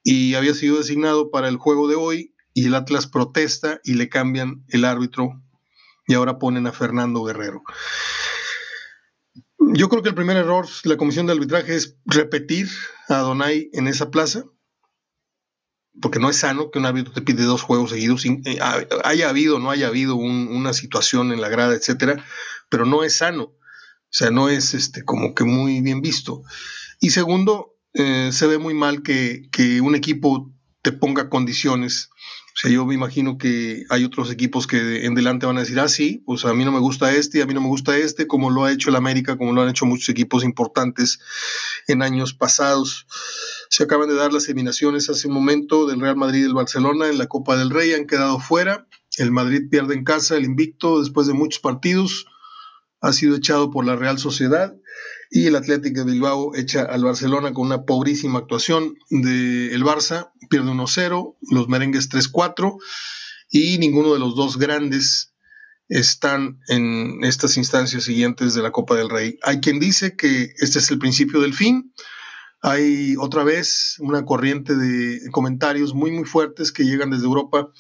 y 0.03 0.35
había 0.35 0.55
sido 0.55 0.79
designado 0.79 1.31
para 1.31 1.49
el 1.49 1.57
juego 1.57 1.89
de 1.89 1.95
hoy 1.95 2.34
y 2.55 2.67
el 2.67 2.75
Atlas 2.75 3.07
protesta 3.07 3.81
y 3.85 3.95
le 3.95 4.09
cambian 4.09 4.65
el 4.69 4.85
árbitro 4.85 5.43
y 6.07 6.15
ahora 6.15 6.39
ponen 6.39 6.67
a 6.67 6.73
Fernando 6.73 7.25
Guerrero. 7.25 7.63
Yo 9.59 9.89
creo 9.89 10.03
que 10.03 10.11
el 10.11 10.15
primer 10.15 10.37
error 10.37 10.67
de 10.67 10.91
la 10.91 10.97
comisión 10.97 11.27
de 11.27 11.33
arbitraje 11.33 11.75
es 11.75 11.97
repetir 12.07 12.69
a 13.09 13.19
Donay 13.19 13.71
en 13.73 13.89
esa 13.89 14.11
plaza, 14.11 14.45
porque 16.01 16.19
no 16.19 16.31
es 16.31 16.37
sano 16.37 16.71
que 16.71 16.79
un 16.79 16.87
árbitro 16.87 17.13
te 17.13 17.23
pide 17.23 17.45
dos 17.45 17.63
juegos 17.63 17.91
seguidos, 17.91 18.25
eh, 18.25 18.59
haya 19.05 19.29
habido 19.29 19.57
o 19.57 19.59
no 19.59 19.71
haya 19.71 19.89
habido 19.89 20.17
una 20.17 20.73
situación 20.73 21.33
en 21.33 21.41
la 21.41 21.49
grada, 21.49 21.75
etcétera, 21.75 22.25
pero 22.69 22.85
no 22.85 23.05
es 23.05 23.17
sano. 23.17 23.45
O 23.45 24.17
sea, 24.17 24.31
no 24.31 24.49
es 24.49 24.75
este, 24.75 25.05
como 25.05 25.35
que 25.35 25.45
muy 25.45 25.81
bien 25.81 26.01
visto. 26.01 26.43
Y 27.01 27.11
segundo, 27.11 27.75
eh, 27.95 28.31
se 28.33 28.47
ve 28.47 28.59
muy 28.59 28.75
mal 28.75 29.03
que, 29.03 29.49
un 29.83 29.95
equipo 29.95 30.53
te 30.83 30.93
ponga 30.93 31.29
condiciones. 31.29 32.11
O 32.55 32.57
sea, 32.57 32.71
yo 32.71 32.87
me 32.87 32.95
imagino 32.95 33.37
que 33.37 33.85
hay 33.91 34.05
otros 34.05 34.31
equipos 34.31 34.69
que 34.69 35.07
en 35.07 35.17
delante 35.17 35.45
van 35.45 35.57
a 35.57 35.63
decir, 35.63 35.81
ah, 35.81 35.89
sí, 35.89 36.23
pues 36.25 36.45
a 36.45 36.55
mí 36.55 36.65
no 36.65 36.71
me 36.71 36.79
gusta 36.79 37.13
este, 37.13 37.43
a 37.43 37.47
mí 37.47 37.53
no 37.53 37.61
me 37.61 37.67
gusta 37.67 37.97
este, 37.99 38.29
como 38.29 38.49
lo 38.49 38.63
ha 38.63 38.71
hecho 38.71 38.91
el 38.91 38.97
América, 38.97 39.37
como 39.37 39.53
lo 39.53 39.63
han 39.63 39.71
hecho 39.71 39.87
muchos 39.87 40.09
equipos 40.09 40.45
importantes 40.45 41.19
en 41.89 42.03
años 42.03 42.33
pasados. 42.33 43.09
Se 43.71 43.83
acaban 43.83 44.09
de 44.09 44.15
dar 44.15 44.33
las 44.33 44.45
eliminaciones 44.45 45.11
hace 45.11 45.27
un 45.27 45.35
momento 45.35 45.87
del 45.87 46.01
Real 46.01 46.15
Madrid 46.15 46.41
y 46.41 46.43
del 46.43 46.55
Barcelona 46.55 47.09
en 47.09 47.19
la 47.19 47.27
Copa 47.27 47.57
del 47.57 47.71
Rey, 47.71 47.93
han 47.93 48.07
quedado 48.07 48.39
fuera. 48.39 48.87
El 49.17 49.33
Madrid 49.33 49.69
pierde 49.69 49.95
en 49.95 50.05
casa 50.05 50.37
el 50.37 50.45
invicto 50.45 51.01
después 51.01 51.27
de 51.27 51.35
muchos 51.35 51.61
partidos 51.61 52.27
ha 53.05 53.13
sido 53.13 53.37
echado 53.37 53.71
por 53.71 53.85
la 53.85 53.97
Real 53.97 54.19
Sociedad 54.19 54.75
y 55.35 55.49
el 55.49 55.57
Atlético 55.57 56.05
de 56.05 56.13
Bilbao 56.13 56.55
echa 56.55 56.83
al 56.83 57.03
Barcelona 57.03 57.53
con 57.53 57.67
una 57.67 57.83
pobrísima 57.83 58.39
actuación 58.39 58.95
del 59.11 59.73
el 59.73 59.83
Barça, 59.83 60.31
pierde 60.49 60.71
1-0, 60.71 61.37
los 61.51 61.69
merengues 61.69 62.09
3-4 62.09 62.77
y 63.51 63.79
ninguno 63.79 64.13
de 64.13 64.21
los 64.21 64.37
dos 64.37 64.59
grandes 64.59 65.35
están 65.89 66.61
en 66.69 67.25
estas 67.25 67.57
instancias 67.57 68.05
siguientes 68.05 68.55
de 68.55 68.63
la 68.63 68.71
Copa 68.71 68.95
del 68.95 69.11
Rey. 69.11 69.37
Hay 69.43 69.59
quien 69.59 69.81
dice 69.81 70.15
que 70.15 70.53
este 70.59 70.79
es 70.79 70.89
el 70.93 71.01
principio 71.01 71.41
del 71.41 71.53
fin. 71.53 71.93
Hay 72.63 73.17
otra 73.19 73.43
vez 73.43 73.97
una 73.99 74.25
corriente 74.25 74.77
de 74.77 75.19
comentarios 75.33 75.95
muy, 75.95 76.13
muy 76.13 76.27
fuertes 76.27 76.71
que 76.71 76.85
llegan 76.85 77.11
desde 77.11 77.25
Europa. 77.25 77.73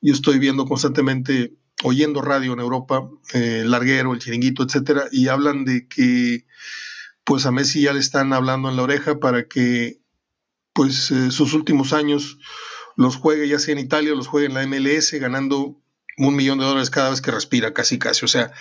Yo 0.00 0.12
estoy 0.12 0.40
viendo 0.40 0.64
constantemente, 0.66 1.54
oyendo 1.82 2.22
radio 2.22 2.52
en 2.52 2.60
Europa, 2.60 3.08
eh, 3.32 3.62
Larguero, 3.64 4.12
el 4.12 4.20
Chiringuito, 4.20 4.62
etcétera, 4.62 5.04
y 5.10 5.28
hablan 5.28 5.64
de 5.64 5.88
que 5.88 6.46
pues 7.24 7.46
a 7.46 7.52
Messi 7.52 7.82
ya 7.82 7.92
le 7.92 8.00
están 8.00 8.32
hablando 8.32 8.68
en 8.68 8.76
la 8.76 8.82
oreja 8.82 9.18
para 9.18 9.46
que 9.46 10.00
pues 10.72 11.10
eh, 11.10 11.30
sus 11.30 11.52
últimos 11.54 11.92
años 11.92 12.38
los 12.96 13.16
juegue 13.16 13.48
ya 13.48 13.58
sea 13.58 13.72
en 13.72 13.78
Italia 13.78 14.12
o 14.12 14.16
los 14.16 14.26
juegue 14.26 14.46
en 14.46 14.54
la 14.54 14.66
MLS 14.66 15.12
ganando 15.14 15.80
un 16.18 16.36
millón 16.36 16.58
de 16.58 16.64
dólares 16.64 16.90
cada 16.90 17.10
vez 17.10 17.20
que 17.20 17.30
respira, 17.30 17.72
casi 17.72 17.98
casi. 17.98 18.24
O 18.24 18.28
sea, 18.28 18.52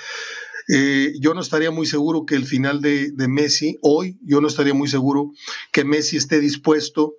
eh, 0.70 1.14
yo 1.20 1.34
no 1.34 1.42
estaría 1.42 1.72
muy 1.72 1.88
seguro 1.88 2.26
que 2.26 2.36
el 2.36 2.46
final 2.46 2.82
de, 2.82 3.12
de, 3.12 3.28
Messi, 3.28 3.78
hoy, 3.82 4.18
yo 4.22 4.40
no 4.40 4.48
estaría 4.48 4.74
muy 4.74 4.88
seguro 4.88 5.32
que 5.72 5.84
Messi 5.84 6.16
esté 6.16 6.40
dispuesto 6.40 7.16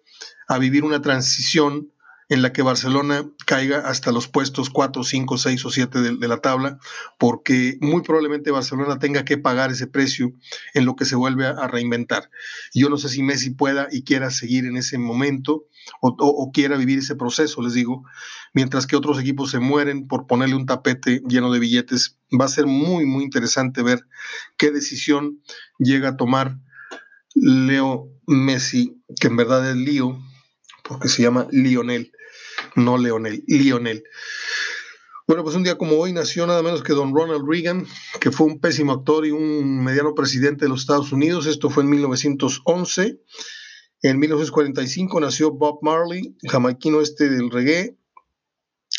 a 0.48 0.58
vivir 0.58 0.84
una 0.84 1.02
transición 1.02 1.92
en 2.30 2.42
la 2.42 2.52
que 2.52 2.62
Barcelona 2.62 3.28
caiga 3.44 3.80
hasta 3.80 4.12
los 4.12 4.28
puestos 4.28 4.70
4, 4.70 5.02
5, 5.02 5.36
6 5.36 5.64
o 5.64 5.70
7 5.70 6.00
de, 6.00 6.28
la 6.28 6.38
tabla, 6.38 6.78
porque 7.18 7.76
muy 7.80 8.02
probablemente 8.02 8.52
Barcelona 8.52 9.00
tenga 9.00 9.24
que 9.24 9.36
pagar 9.36 9.72
ese 9.72 9.88
precio 9.88 10.32
en 10.72 10.84
lo 10.84 10.94
que 10.94 11.04
se 11.04 11.16
vuelve 11.16 11.46
a, 11.46 11.66
reinventar. 11.66 12.30
Yo 12.72 12.88
no 12.88 12.98
sé 12.98 13.08
si 13.08 13.24
Messi 13.24 13.50
pueda 13.50 13.88
y 13.90 14.04
quiera 14.04 14.30
seguir 14.30 14.64
en 14.64 14.76
ese 14.76 14.96
momento 14.96 15.66
o, 16.00 16.52
quiera 16.52 16.76
vivir 16.76 17.00
ese 17.00 17.16
proceso, 17.16 17.62
les 17.62 17.74
digo, 17.74 18.04
mientras 18.54 18.86
que 18.86 18.94
otros 18.94 19.18
equipos 19.18 19.50
se 19.50 19.58
mueren 19.58 20.06
por 20.06 20.28
ponerle 20.28 20.54
un 20.54 20.66
tapete 20.66 21.22
lleno 21.28 21.50
de 21.50 21.58
billetes. 21.58 22.16
Va 22.40 22.44
a 22.44 22.48
ser 22.48 22.66
muy, 22.66 23.06
muy 23.06 23.24
interesante 23.24 23.82
ver 23.82 24.06
qué 24.56 24.70
decisión 24.70 25.42
llega 25.80 26.10
a 26.10 26.16
tomar 26.16 26.58
Leo 27.34 28.08
Messi, 28.26 29.02
que 29.20 29.26
en 29.26 29.36
verdad 29.36 29.68
es 29.68 29.76
Lío, 29.76 30.16
porque 30.90 31.08
se 31.08 31.22
llama 31.22 31.46
Lionel 31.52 32.12
no 32.74 32.98
Leonel, 32.98 33.42
Lionel. 33.46 34.04
Bueno, 35.26 35.44
pues 35.44 35.54
un 35.54 35.62
día 35.62 35.78
como 35.78 35.96
hoy 35.96 36.12
nació 36.12 36.46
nada 36.46 36.62
menos 36.62 36.82
que 36.82 36.92
don 36.92 37.14
Ronald 37.14 37.48
Reagan, 37.48 37.86
que 38.20 38.32
fue 38.32 38.48
un 38.48 38.60
pésimo 38.60 38.92
actor 38.92 39.24
y 39.26 39.30
un 39.30 39.84
mediano 39.84 40.14
presidente 40.14 40.64
de 40.64 40.68
los 40.68 40.80
Estados 40.80 41.12
Unidos. 41.12 41.46
Esto 41.46 41.70
fue 41.70 41.84
en 41.84 41.90
1911. 41.90 43.20
En 44.02 44.18
1945 44.18 45.20
nació 45.20 45.52
Bob 45.52 45.78
Marley, 45.82 46.36
jamaiquino 46.48 47.00
este 47.00 47.28
del 47.28 47.50
reggae, 47.50 47.96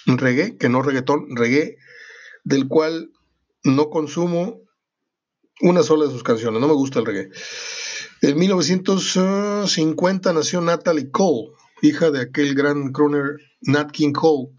reggae, 0.05 0.57
que 0.57 0.69
no 0.69 0.81
reggaetón, 0.81 1.35
reggae, 1.35 1.77
del 2.43 2.67
cual 2.67 3.11
no 3.63 3.89
consumo 3.89 4.61
una 5.59 5.83
sola 5.83 6.05
de 6.05 6.11
sus 6.11 6.23
canciones, 6.23 6.61
no 6.61 6.67
me 6.67 6.73
gusta 6.73 6.99
el 6.99 7.05
reggae. 7.05 7.29
En 8.21 8.37
1950 8.37 10.33
nació 10.33 10.61
Natalie 10.61 11.11
Cole, 11.11 11.51
hija 11.81 12.11
de 12.11 12.21
aquel 12.21 12.55
gran 12.55 12.91
crooner 12.91 13.37
Nat 13.61 13.91
King 13.91 14.13
Cole, 14.13 14.49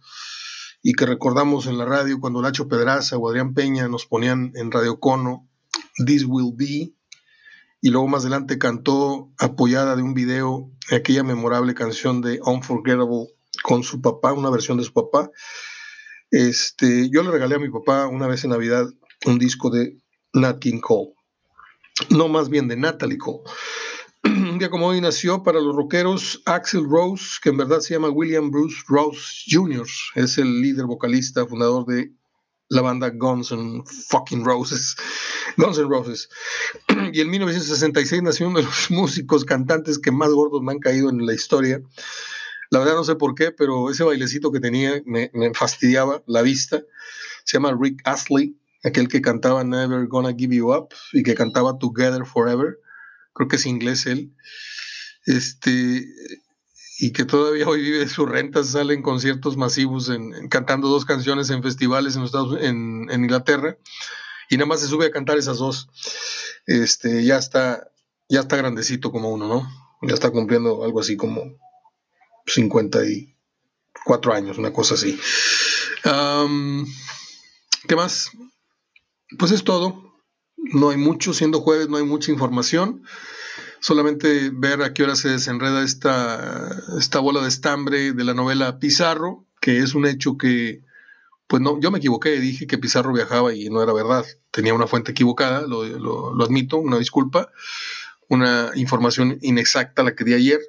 y 0.82 0.94
que 0.94 1.06
recordamos 1.06 1.66
en 1.66 1.78
la 1.78 1.84
radio 1.84 2.18
cuando 2.18 2.42
Nacho 2.42 2.68
Pedraza 2.68 3.16
o 3.16 3.28
Adrián 3.28 3.54
Peña 3.54 3.88
nos 3.88 4.06
ponían 4.06 4.52
en 4.56 4.72
Radio 4.72 4.98
Cono 4.98 5.48
This 6.04 6.24
Will 6.26 6.52
Be, 6.56 6.94
y 7.80 7.90
luego 7.90 8.08
más 8.08 8.22
adelante 8.22 8.58
cantó 8.58 9.32
apoyada 9.38 9.96
de 9.96 10.02
un 10.02 10.14
video 10.14 10.70
aquella 10.90 11.22
memorable 11.22 11.74
canción 11.74 12.20
de 12.20 12.40
Unforgettable 12.44 13.28
con 13.62 13.82
su 13.82 14.00
papá, 14.00 14.32
una 14.32 14.50
versión 14.50 14.78
de 14.78 14.84
su 14.84 14.92
papá. 14.92 15.30
Este, 16.30 17.10
yo 17.10 17.22
le 17.22 17.30
regalé 17.30 17.56
a 17.56 17.58
mi 17.58 17.70
papá 17.70 18.06
una 18.06 18.26
vez 18.26 18.44
en 18.44 18.50
Navidad 18.50 18.86
un 19.26 19.38
disco 19.38 19.70
de 19.70 19.98
Nat 20.32 20.58
King 20.58 20.80
Cole, 20.80 21.12
no 22.10 22.28
más 22.28 22.48
bien 22.48 22.68
de 22.68 22.76
Natalie 22.76 23.18
Cole. 23.18 23.42
Día 24.62 24.70
como 24.70 24.86
hoy 24.86 25.00
nació 25.00 25.42
para 25.42 25.60
los 25.60 25.74
rockeros 25.74 26.40
Axel 26.46 26.84
Rose, 26.88 27.40
que 27.42 27.48
en 27.48 27.56
verdad 27.56 27.80
se 27.80 27.94
llama 27.94 28.10
William 28.10 28.48
Bruce 28.48 28.76
Rose 28.86 29.42
Jr., 29.50 29.84
es 30.14 30.38
el 30.38 30.62
líder 30.62 30.86
vocalista, 30.86 31.44
fundador 31.44 31.84
de 31.84 32.12
la 32.68 32.80
banda 32.80 33.10
Guns 33.10 33.50
N' 33.50 33.82
fucking 34.08 34.44
Roses. 34.44 34.94
Guns 35.56 35.78
N' 35.78 35.88
Roses. 35.88 36.28
Y 37.12 37.20
en 37.22 37.30
1966 37.30 38.22
nació 38.22 38.46
uno 38.46 38.60
de 38.60 38.66
los 38.66 38.88
músicos 38.92 39.44
cantantes 39.44 39.98
que 39.98 40.12
más 40.12 40.30
gordos 40.30 40.62
me 40.62 40.70
han 40.70 40.78
caído 40.78 41.10
en 41.10 41.26
la 41.26 41.34
historia. 41.34 41.82
La 42.70 42.78
verdad 42.78 42.94
no 42.94 43.02
sé 43.02 43.16
por 43.16 43.34
qué, 43.34 43.50
pero 43.50 43.90
ese 43.90 44.04
bailecito 44.04 44.52
que 44.52 44.60
tenía 44.60 45.02
me, 45.06 45.32
me 45.34 45.52
fastidiaba 45.54 46.22
la 46.28 46.42
vista. 46.42 46.84
Se 47.42 47.56
llama 47.56 47.76
Rick 47.76 48.00
Astley, 48.04 48.56
aquel 48.84 49.08
que 49.08 49.22
cantaba 49.22 49.64
Never 49.64 50.06
Gonna 50.06 50.32
Give 50.32 50.54
You 50.54 50.72
Up 50.72 50.90
y 51.12 51.24
que 51.24 51.34
cantaba 51.34 51.80
Together 51.80 52.24
Forever 52.24 52.78
creo 53.34 53.48
que 53.48 53.56
es 53.56 53.66
inglés 53.66 54.06
él, 54.06 54.34
este, 55.26 56.06
y 56.98 57.12
que 57.12 57.24
todavía 57.24 57.66
hoy 57.66 57.82
vive 57.82 58.08
sus 58.08 58.28
rentas, 58.28 58.68
sale 58.68 58.94
en 58.94 59.02
conciertos 59.02 59.56
masivos, 59.56 60.08
en, 60.08 60.48
cantando 60.48 60.88
dos 60.88 61.04
canciones 61.04 61.50
en 61.50 61.62
festivales 61.62 62.16
en, 62.16 62.22
Estados, 62.22 62.60
en, 62.60 63.08
en, 63.10 63.22
Inglaterra, 63.22 63.76
y 64.48 64.56
nada 64.56 64.66
más 64.66 64.80
se 64.80 64.88
sube 64.88 65.06
a 65.06 65.10
cantar 65.10 65.38
esas 65.38 65.58
dos. 65.58 65.88
Este, 66.66 67.24
ya 67.24 67.38
está, 67.38 67.90
ya 68.28 68.40
está 68.40 68.56
grandecito 68.56 69.10
como 69.10 69.30
uno, 69.30 69.48
¿no? 69.48 69.68
Ya 70.02 70.14
está 70.14 70.30
cumpliendo 70.30 70.84
algo 70.84 71.00
así 71.00 71.16
como 71.16 71.58
54 72.46 74.34
años, 74.34 74.58
una 74.58 74.72
cosa 74.72 74.94
así. 74.94 75.18
¿Qué 77.88 77.96
más? 77.96 78.30
Pues 79.38 79.52
es 79.52 79.64
todo 79.64 80.11
no 80.62 80.90
hay 80.90 80.96
mucho, 80.96 81.34
siendo 81.34 81.60
jueves 81.60 81.88
no 81.88 81.96
hay 81.96 82.04
mucha 82.04 82.30
información, 82.30 83.02
solamente 83.80 84.50
ver 84.52 84.82
a 84.82 84.92
qué 84.94 85.02
hora 85.02 85.16
se 85.16 85.30
desenreda 85.30 85.82
esta, 85.82 86.70
esta 86.98 87.18
bola 87.20 87.42
de 87.42 87.48
estambre 87.48 88.12
de 88.12 88.24
la 88.24 88.34
novela 88.34 88.78
Pizarro, 88.78 89.44
que 89.60 89.78
es 89.78 89.94
un 89.94 90.06
hecho 90.06 90.36
que, 90.38 90.82
pues 91.46 91.60
no, 91.60 91.80
yo 91.80 91.90
me 91.90 91.98
equivoqué, 91.98 92.38
dije 92.40 92.66
que 92.66 92.78
Pizarro 92.78 93.12
viajaba 93.12 93.54
y 93.54 93.68
no 93.70 93.82
era 93.82 93.92
verdad, 93.92 94.24
tenía 94.50 94.74
una 94.74 94.86
fuente 94.86 95.12
equivocada, 95.12 95.66
lo, 95.66 95.84
lo 95.84 96.44
admito, 96.44 96.78
una 96.78 96.98
disculpa, 96.98 97.50
una 98.28 98.70
información 98.76 99.38
inexacta 99.42 100.02
la 100.02 100.14
que 100.14 100.24
di 100.24 100.34
ayer, 100.34 100.60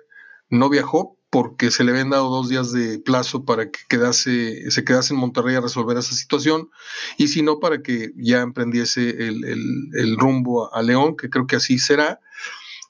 no 0.49 0.69
viajó, 0.69 1.17
porque 1.33 1.71
se 1.71 1.83
le 1.83 1.89
habían 1.89 2.11
dado 2.11 2.29
dos 2.29 2.47
días 2.47 2.71
de 2.71 2.99
plazo 2.99 3.43
para 3.43 3.71
que 3.71 3.79
quedase, 3.89 4.69
se 4.69 4.83
quedase 4.83 5.15
en 5.15 5.19
Monterrey 5.19 5.55
a 5.55 5.61
resolver 5.61 5.97
esa 5.97 6.13
situación, 6.13 6.69
y 7.17 7.27
si 7.27 7.41
no, 7.41 7.59
para 7.59 7.81
que 7.81 8.11
ya 8.17 8.41
emprendiese 8.41 9.09
el, 9.09 10.15
rumbo 10.19 10.71
a, 10.71 10.83
León, 10.83 11.17
que 11.17 11.31
creo 11.31 11.47
que 11.47 11.55
así 11.55 11.79
será, 11.79 12.19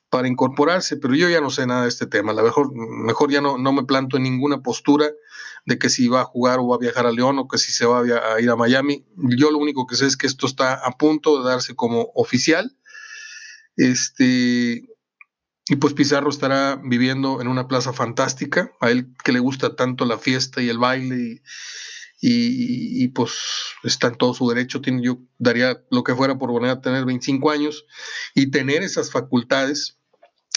para 0.09 0.27
incorporarse, 0.27 0.97
pero 0.97 1.15
yo 1.15 1.29
ya 1.29 1.39
no 1.39 1.51
sé 1.51 1.65
nada 1.65 1.83
de 1.83 1.87
este 1.87 2.05
tema, 2.05 2.33
la 2.33 2.43
mejor, 2.43 2.75
mejor 2.75 3.31
ya 3.31 3.39
no, 3.39 3.57
no 3.57 3.71
me 3.71 3.85
planto 3.85 4.17
en 4.17 4.23
ninguna 4.23 4.61
postura 4.61 5.09
de 5.65 5.79
que 5.79 5.87
si 5.87 6.09
va 6.09 6.19
a 6.19 6.25
jugar 6.25 6.59
o 6.59 6.67
va 6.67 6.75
a 6.75 6.79
viajar 6.79 7.07
a 7.07 7.13
León 7.13 7.39
o 7.39 7.47
que 7.47 7.57
si 7.57 7.71
se 7.71 7.85
va 7.85 8.01
a 8.01 8.41
ir 8.41 8.49
a 8.49 8.57
Miami. 8.57 9.05
Yo 9.15 9.51
lo 9.51 9.57
único 9.57 9.87
que 9.87 9.95
sé 9.95 10.05
es 10.05 10.17
que 10.17 10.27
esto 10.27 10.47
está 10.47 10.73
a 10.73 10.91
punto 10.97 11.41
de 11.41 11.49
darse 11.49 11.75
como 11.75 12.11
oficial. 12.13 12.75
Este, 13.77 14.83
y 15.69 15.77
pues 15.77 15.93
Pizarro 15.93 16.29
estará 16.29 16.79
viviendo 16.83 17.41
en 17.41 17.47
una 17.47 17.67
plaza 17.67 17.93
fantástica, 17.93 18.71
a 18.81 18.91
él 18.91 19.13
que 19.23 19.31
le 19.31 19.39
gusta 19.39 19.75
tanto 19.75 20.05
la 20.05 20.17
fiesta 20.17 20.61
y 20.61 20.69
el 20.69 20.77
baile 20.77 21.41
y, 22.25 23.07
pues 23.09 23.33
está 23.83 24.07
en 24.07 24.15
todo 24.15 24.33
su 24.33 24.47
derecho, 24.47 24.79
tiene, 24.79 25.03
yo 25.03 25.19
daría 25.39 25.83
lo 25.91 26.05
que 26.05 26.15
fuera 26.15 26.37
por 26.37 26.51
volver 26.51 26.69
a 26.69 26.79
tener 26.81 27.03
25 27.03 27.51
años 27.51 27.85
y 28.33 28.49
tener 28.49 28.81
esas 28.81 29.11
facultades 29.11 29.99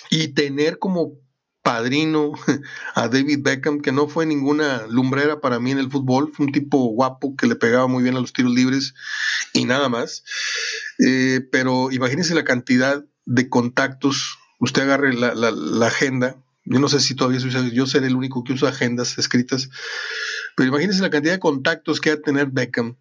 y 0.09 0.29
tener 0.29 0.79
como 0.79 1.19
padrino 1.63 2.33
a 2.95 3.09
David 3.09 3.41
Beckham, 3.43 3.81
que 3.81 3.91
no 3.91 4.07
fue 4.07 4.27
ninguna 4.27 4.87
lumbrera 4.89 5.41
para 5.41 5.59
mí 5.59 5.73
en 5.73 5.79
el 5.79 5.91
fútbol, 5.91 6.33
fue 6.33 6.47
un 6.47 6.53
tipo 6.53 6.79
guapo 6.87 7.35
que 7.35 7.49
le 7.49 7.57
pegaba 7.57 7.89
muy 7.89 8.05
bien 8.05 8.17
a 8.17 8.21
los 8.21 8.33
tiros 8.33 8.53
libres 8.53 8.95
y 9.53 9.65
nada 9.65 9.89
más. 9.89 10.23
Eh, 11.05 11.41
pero 11.51 11.91
imagínense 11.91 12.37
la 12.37 12.45
cantidad 12.45 13.05
de 13.25 13.49
contactos 13.49 14.39
usted 14.59 14.83
agarre 14.83 15.15
la, 15.15 15.87
agenda, 15.87 16.37
yo 16.65 16.79
no 16.81 16.89
sé 16.89 17.01
si 17.01 17.15
todavía 17.15 17.41
se 17.41 17.49
usa, 17.49 17.69
yo 17.73 17.87
seré 17.87 18.07
el 18.07 18.17
único 18.17 18.43
que 18.45 18.53
usa 18.53 18.71
agendas 18.71 19.19
escritas, 19.19 19.69
pero 20.57 20.69
imagínense 20.69 21.03
la 21.03 21.11
cantidad 21.11 21.35
de 21.35 21.41
contactos 21.41 22.01
que 22.01 22.11
va 22.11 22.17
a 22.17 22.23
tener 22.23 22.47
Beckham 22.47 22.97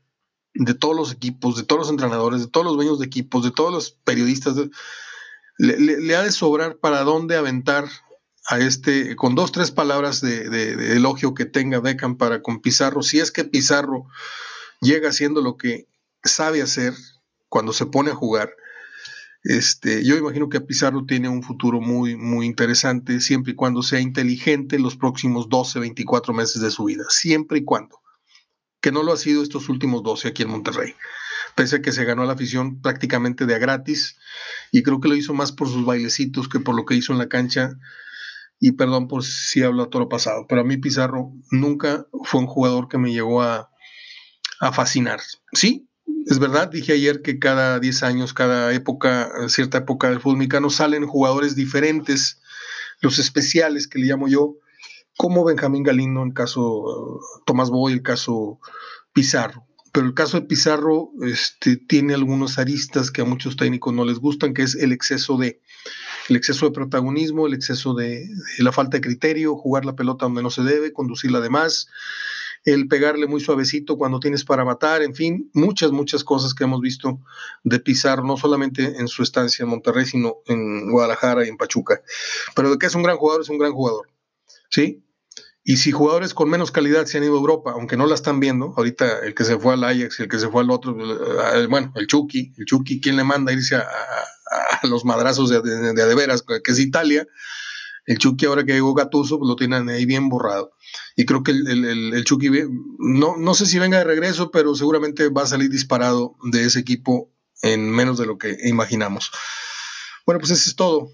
de 0.54 0.74
todos 0.74 0.96
los 0.96 1.12
equipos, 1.12 1.58
de 1.58 1.64
todos 1.64 1.82
los 1.82 1.90
entrenadores, 1.90 2.42
de 2.42 2.48
todos 2.48 2.66
los 2.66 2.76
dueños 2.76 3.00
de 3.00 3.06
equipos, 3.06 3.44
de 3.44 3.52
todos 3.52 3.74
los 3.74 3.92
periodistas. 3.92 4.56
le, 5.58 6.16
ha 6.16 6.22
de 6.22 6.32
sobrar 6.32 6.78
para 6.78 7.04
dónde 7.04 7.36
aventar 7.36 7.86
a 8.48 8.60
este, 8.60 9.16
con 9.16 9.36
dos, 9.36 9.52
tres 9.52 9.72
palabras 9.72 10.22
de, 10.22 10.50
de, 10.50 10.96
elogio 10.96 11.34
que 11.34 11.46
tenga 11.46 11.80
Beckham 11.80 12.18
para 12.18 12.42
con 12.42 12.62
Pizarro, 12.62 13.02
si 13.02 13.20
es 13.20 13.32
que 13.32 13.44
Pizarro 13.44 14.08
llega 14.82 15.10
haciendo 15.10 15.42
lo 15.42 15.58
que 15.58 15.88
sabe 16.24 16.62
hacer 16.62 16.94
cuando 17.50 17.74
se 17.74 17.86
pone 17.86 18.12
a 18.12 18.16
jugar, 18.16 18.52
este, 19.46 20.04
yo 20.04 20.18
imagino 20.18 20.50
que 20.50 20.60
Pizarro 20.60 21.06
tiene 21.06 21.30
un 21.30 21.44
futuro 21.44 21.80
muy, 21.80 22.18
muy 22.18 22.48
interesante, 22.48 23.22
siempre 23.22 23.52
y 23.52 23.56
cuando 23.56 23.84
sea 23.84 24.00
inteligente 24.00 24.80
los 24.80 24.98
próximos 24.98 25.50
12, 25.50 25.80
24 25.82 26.34
meses 26.34 26.64
de 26.64 26.72
su 26.72 26.86
vida, 26.86 27.04
siempre 27.10 27.60
y 27.60 27.64
cuando. 27.64 28.02
que 28.82 28.92
no 28.92 29.04
lo 29.04 29.14
ha 29.14 29.18
sido 29.18 29.44
estos 29.44 29.70
últimos 29.70 30.04
12 30.04 30.30
aquí 30.30 30.44
en 30.44 30.50
Monterrey. 30.50 30.96
Pese 31.56 31.78
a 31.78 31.82
que 31.82 31.92
se 31.92 32.06
ganó 32.06 32.26
la 32.26 32.34
afición 32.34 32.82
prácticamente 32.82 33.46
de 33.46 33.56
a 33.56 33.60
gratis, 33.60 34.18
y 34.72 34.82
creo 34.82 35.00
que 35.00 35.10
lo 35.10 35.16
hizo 35.16 35.34
más 35.36 35.52
por 35.52 35.68
sus 35.70 35.86
bailecitos 35.86 36.50
que 36.50 36.60
por 36.60 36.76
lo 36.76 36.86
que 36.86 36.96
hizo 36.96 37.14
en 37.14 37.20
la 37.20 37.30
cancha. 37.30 37.78
Y 38.60 38.72
perdón 38.74 39.08
por 39.08 39.24
si 39.24 39.62
hablo 39.62 39.84
a 39.84 39.90
toro 39.92 40.10
pasado, 40.10 40.48
pero 40.48 40.62
a 40.62 40.64
mí 40.64 40.78
Pizarro 40.78 41.32
nunca 41.52 42.08
fue 42.24 42.42
un 42.42 42.48
jugador 42.48 42.88
que 42.88 42.98
me 42.98 43.12
llegó 43.12 43.44
a, 43.44 43.70
a 44.60 44.72
fascinar. 44.72 45.20
Sí, 45.52 45.88
es 46.26 46.40
verdad, 46.40 46.70
dije 46.70 46.94
ayer 46.94 47.22
que 47.22 47.40
cada 47.40 47.80
10 47.80 48.04
años, 48.04 48.34
cada 48.34 48.74
época, 48.74 49.32
cierta 49.48 49.80
época 49.80 50.10
del 50.10 50.20
fútbol 50.20 50.38
mexicano 50.38 50.70
salen 50.70 51.06
jugadores 51.06 51.56
diferentes, 51.56 52.42
los 53.02 53.20
especiales 53.20 53.88
que 53.88 54.00
le 54.00 54.08
llamo 54.08 54.28
yo, 54.28 54.56
como 55.18 55.46
Benjamín 55.46 55.84
Galindo, 55.84 56.24
el 56.24 56.34
caso 56.34 57.22
Tomás 57.46 57.70
Boy, 57.70 57.94
el 57.94 58.02
caso 58.02 58.60
Pizarro. 59.14 59.66
Pero 59.94 60.08
el 60.08 60.14
caso 60.14 60.40
de 60.40 60.48
Pizarro 60.48 61.12
este, 61.22 61.78
tiene 61.78 62.16
algunos 62.16 62.60
aristas 62.60 63.12
que 63.12 63.22
a 63.22 63.26
muchos 63.26 63.56
técnicos 63.56 63.94
no 63.94 64.04
les 64.04 64.20
gustan, 64.20 64.54
que 64.54 64.64
es 64.64 64.76
el 64.76 64.92
exceso 64.92 65.38
de, 65.38 65.62
el 66.28 66.36
exceso 66.36 66.66
de 66.66 66.74
protagonismo, 66.74 67.48
el 67.48 67.54
exceso 67.54 67.94
de, 67.94 68.28
de 68.58 68.64
la 68.64 68.74
falta 68.74 68.98
de 68.98 69.02
criterio, 69.02 69.56
jugar 69.56 69.86
la 69.86 69.96
pelota 69.96 70.26
donde 70.26 70.44
no 70.44 70.50
se 70.50 70.64
debe, 70.64 70.92
conducirla 70.92 71.40
de 71.40 71.50
más, 71.50 71.88
el 72.66 72.88
pegarle 72.88 73.28
muy 73.28 73.40
suavecito 73.40 73.96
cuando 73.96 74.20
tienes 74.20 74.44
para 74.44 74.66
matar, 74.66 75.04
en 75.04 75.14
fin, 75.14 75.50
muchas, 75.54 75.92
muchas 75.92 76.24
cosas 76.24 76.54
que 76.56 76.64
hemos 76.64 76.82
visto 76.82 77.20
de 77.64 77.80
Pizarro, 77.80 78.24
no 78.24 78.38
solamente 78.38 79.00
en 79.00 79.08
su 79.08 79.22
estancia 79.22 79.64
en 79.64 79.70
Monterrey, 79.70 80.06
sino 80.06 80.38
en 80.48 80.92
Guadalajara 80.92 81.46
y 81.46 81.50
en 81.50 81.58
Pachuca. 81.58 82.02
Pero 82.56 82.72
de 82.72 82.78
que 82.80 82.88
es 82.88 82.96
un 82.96 83.04
gran 83.04 83.18
jugador, 83.18 83.44
es 83.44 83.50
un 83.50 83.60
gran 83.60 83.72
jugador. 83.72 84.08
¿Sí? 84.70 85.04
Y 85.64 85.78
si 85.78 85.92
jugadores 85.92 86.34
con 86.34 86.50
menos 86.50 86.72
calidad 86.72 87.06
se 87.06 87.18
han 87.18 87.24
ido 87.24 87.34
a 87.34 87.40
Europa, 87.40 87.72
aunque 87.72 87.98
no 87.98 88.08
la 88.08 88.16
están 88.16 88.40
viendo, 88.40 88.74
ahorita 88.78 89.20
el 89.20 89.34
que 89.34 89.44
se 89.44 89.58
fue 89.58 89.74
al 89.74 89.84
Ajax 89.84 90.20
el 90.20 90.28
que 90.28 90.40
se 90.40 90.50
fue 90.50 90.62
al 90.62 90.70
otro, 90.70 90.96
eh, 90.96 91.68
bueno, 91.68 91.92
el 91.96 92.08
Chucky, 92.08 92.54
el 92.58 92.66
Chucky, 92.66 93.00
¿quién 93.00 93.16
le 93.16 93.24
manda 93.24 93.52
a 93.52 93.56
irse 93.56 93.76
a, 93.76 93.88
los 94.84 95.06
madrazos 95.06 95.50
de, 95.50 95.62
de, 95.62 95.94
de, 95.94 96.16
veras, 96.16 96.44
que 96.44 96.72
es 96.72 96.80
Italia? 96.80 97.28
El 98.06 98.20
Chucky 98.20 98.46
ahora 98.46 98.66
que 98.66 98.74
llegó 98.74 98.94
Gatuso, 98.94 99.40
pues 99.40 99.48
lo 99.48 99.56
tienen 99.56 99.90
ahí 99.90 100.06
bien 100.06 100.30
borrado. 100.30 100.74
Y 101.16 101.26
creo 101.26 101.44
que 101.44 101.52
el, 101.52 102.24
Chucky, 102.24 102.50
no, 103.00 103.36
no 103.38 103.54
sé 103.56 103.66
si 103.66 103.80
venga 103.80 103.98
de 103.98 104.04
regreso, 104.04 104.52
pero 104.52 104.76
seguramente 104.76 105.30
va 105.30 105.44
a 105.44 105.48
salir 105.48 105.70
disparado 105.70 106.36
de 106.52 106.66
ese 106.66 106.80
equipo 106.80 107.32
en 107.62 107.90
menos 107.90 108.18
de 108.18 108.28
lo 108.28 108.38
que 108.38 108.58
imaginamos. 108.66 109.32
Bueno, 110.26 110.40
pues 110.40 110.52
eso 110.52 110.70
es 110.70 110.76
todo. 110.76 111.10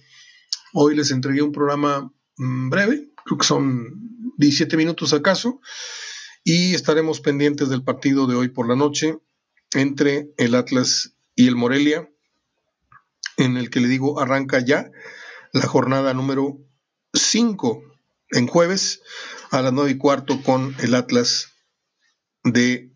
Hoy 0.73 0.95
les 0.95 1.11
entregué 1.11 1.41
un 1.41 1.51
programa 1.51 2.11
mm, 2.37 2.69
breve, 2.69 3.09
creo 3.25 3.37
que 3.37 3.45
son 3.45 4.33
17 4.37 4.75
minutos 4.75 5.13
acaso, 5.13 5.61
y 6.43 6.73
estaremos 6.73 7.21
pendientes 7.21 7.69
del 7.69 7.83
partido 7.83 8.27
de 8.27 8.35
hoy 8.35 8.49
por 8.49 8.67
la 8.67 8.75
noche 8.75 9.17
entre 9.73 10.33
el 10.37 10.55
Atlas 10.55 11.15
y 11.35 11.47
el 11.47 11.55
Morelia, 11.55 12.09
en 13.37 13.57
el 13.57 13.69
que 13.69 13.79
le 13.79 13.87
digo 13.87 14.19
arranca 14.19 14.59
ya 14.59 14.91
la 15.53 15.67
jornada 15.67 16.13
número 16.13 16.59
5 17.13 17.83
en 18.31 18.47
jueves 18.47 19.01
a 19.51 19.61
las 19.61 19.73
9 19.73 19.91
y 19.91 19.97
cuarto 19.97 20.41
con 20.43 20.75
el 20.79 20.95
Atlas 20.95 21.51
de 22.43 22.91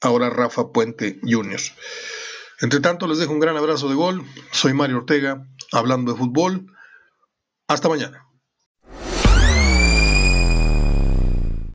ahora 0.00 0.30
Rafa 0.30 0.72
Puente 0.72 1.20
Jr. 1.22 1.60
Entre 2.60 2.80
tanto, 2.80 3.06
les 3.06 3.18
dejo 3.18 3.32
un 3.32 3.40
gran 3.40 3.56
abrazo 3.56 3.88
de 3.88 3.94
gol. 3.94 4.24
Soy 4.50 4.74
Mario 4.74 4.98
Ortega, 4.98 5.46
hablando 5.70 6.12
de 6.12 6.18
fútbol. 6.18 6.66
Hasta 7.68 7.88
mañana. 7.88 8.27